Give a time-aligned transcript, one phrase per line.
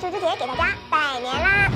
[0.00, 1.70] 猪猪姐给大家拜年啦！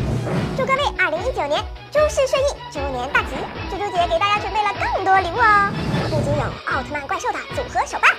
[0.57, 1.63] 祝各位二零一九年
[1.93, 3.37] 诸事顺意，猪年大吉！
[3.71, 5.71] 猪猪姐给大家准备了更多礼物哦，
[6.09, 6.43] 不仅有
[6.73, 8.11] 奥特曼怪兽的组合手办、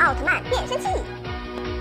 [0.00, 0.88] 奥特曼变身器，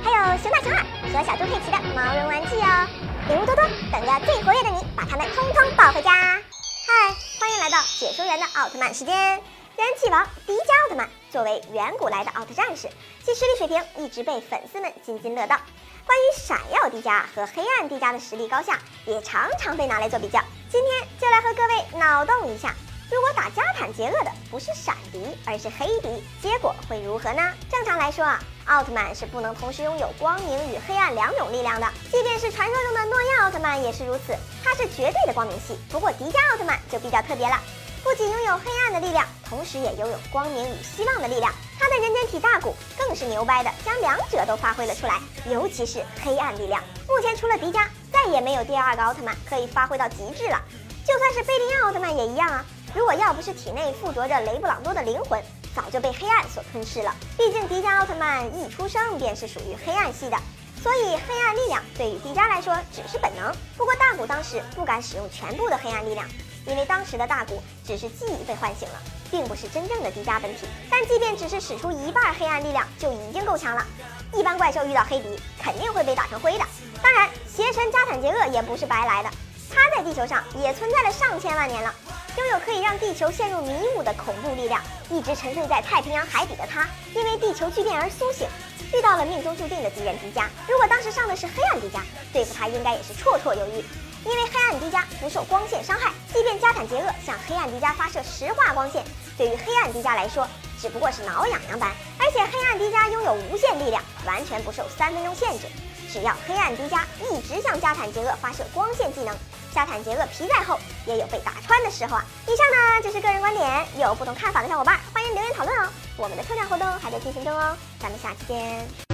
[0.04, 2.88] 还有熊大熊二和小猪佩奇的毛绒玩具哦，
[3.30, 6.12] 礼物多多，等着最活跃的你把它们通通抱回家！
[6.12, 12.90] 嗨，欢迎来到解说员的奥特曼时间，人气王迪迦奥特曼作为远古来的奥特战士，
[13.24, 15.58] 其实力水平一直被粉丝们津津乐道。
[16.06, 20.40] 关于闪耀迪迦和黑暗迪迦的实力高下，也常常被拿来做比较。
[20.70, 22.76] 今天就来和各位脑洞一下：
[23.10, 27.42] 如果打加坦杰厄的不是闪迪，而是黑迪，结果会如何呢？
[27.72, 31.88] 正常来说啊，奥特曼是不能同时拥有光明与黑暗两种力量的。
[32.12, 35.78] 即便是传说中的诺亚奥特曼也是如此，他是绝对的光明系。
[35.90, 37.58] 不过迪迦奥特曼就比较特别了。
[38.04, 41.54] 不仅拥有黑暗的力量，同时也拥有光明与希望的力量。
[41.94, 46.82] 他的人间体大古更是牛掰的，将两者都发挥了出来，尤其是黑暗力量。
[47.08, 50.60] 目前除了迪迦，再也没有第二个奥特曼可以发挥到极致了。
[51.06, 52.66] 就算是贝利亚奥特曼也一样啊！
[52.96, 55.40] 如果要不是体内附着着雷布朗多的灵魂，
[55.76, 57.14] 早就被黑暗所吞噬了。
[57.38, 60.38] 毕竟迪迦奥特曼一出生便是属于黑暗系的，
[60.82, 63.56] 所以黑暗力量对于迪迦来说只是本能。
[63.78, 66.28] 不过大古当时不敢使用全部的黑暗力量。
[66.66, 70.68] 因为当时的大古只是记忆被唤醒了，并不是真正的迪迦本体。
[70.90, 73.86] 但即便只是使出一半黑暗力量，就已经够强了。
[74.34, 76.66] 一般怪兽遇到黑迪，肯定会被打成灰的。
[77.02, 79.30] 当然，邪神加坦杰厄也不是白来的，
[79.70, 81.94] 他在地球上也存在了上千万年了，
[82.38, 84.82] 拥有可以让地球陷入迷雾的恐怖力量。
[85.10, 88.48] 一直沉睡在太平洋海底的他，因为地球巨变而苏醒，
[88.94, 90.46] 遇到了命中注定的敌人迪迦。
[90.68, 92.00] 如果当时上的是黑暗迪迦，
[92.32, 93.84] 对付他应该也是绰绰有余。
[94.26, 99.04] 因为黑暗迪迦不受光线伤害，即便加坦杰厄向黑暗迪迦发射石化光线，
[99.38, 100.48] 对于黑暗迪迦来说
[100.82, 101.92] 只不过是挠痒痒般。
[102.18, 105.68] 而且黑暗迪迦拥有无限力量，完全不受三分钟限制。
[106.12, 109.36] 只要黑暗迪迦一直向加坦杰厄发射光线技能，
[109.74, 112.24] 加坦杰厄皮在后也有被打穿的时候啊。
[112.48, 115.90] 以上呢就是个人观点，有不同看法的小伙伴欢迎留言讨论哦。
[116.16, 119.13] 我们的抽奖活动还在进行中哦，咱们下期见。